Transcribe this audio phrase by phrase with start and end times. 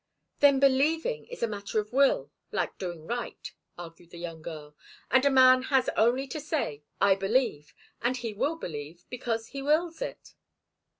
[0.39, 4.75] "Then believing is a matter of will, like doing right," argued the young girl.
[5.11, 9.61] "And a man has only to say, 'I believe,' and he will believe, because he
[9.61, 10.33] wills it."